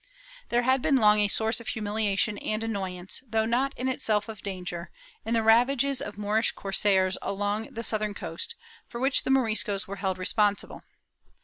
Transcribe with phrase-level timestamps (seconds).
[0.49, 4.41] There had long been a source of humiliation and annoyance, though not in itself of
[4.41, 4.89] danger,
[5.25, 8.55] in the ravages of Moorish corsairs along the southern coast,
[8.87, 10.81] for which the Moriscos were held respon sible.